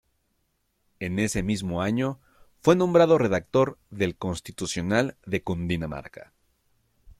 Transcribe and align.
En 0.99 1.19
ese 1.19 1.43
mismo 1.43 1.83
año 1.83 2.19
fue 2.63 2.75
nombrado 2.75 3.19
redactor 3.19 3.77
del 3.91 4.15
Constitucional 4.17 5.15
de 5.27 5.43
Cundinamarca. 5.43 6.33